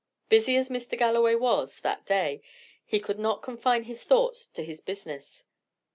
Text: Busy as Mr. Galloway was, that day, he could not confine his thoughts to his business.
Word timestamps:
Busy 0.29 0.57
as 0.57 0.69
Mr. 0.69 0.97
Galloway 0.97 1.35
was, 1.35 1.81
that 1.81 2.07
day, 2.07 2.41
he 2.83 2.99
could 2.99 3.19
not 3.19 3.43
confine 3.43 3.83
his 3.83 4.03
thoughts 4.03 4.47
to 4.47 4.63
his 4.63 4.81
business. 4.81 5.45